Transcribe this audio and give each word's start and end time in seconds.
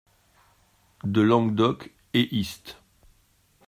de 1.03 1.21
Languedoc 1.21 1.91
et 2.15 2.27
Hist. 2.31 2.79